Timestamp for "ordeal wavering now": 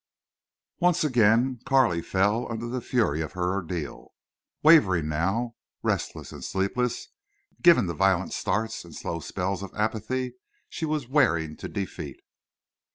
3.53-5.53